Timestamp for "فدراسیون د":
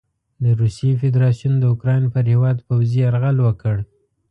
1.01-1.63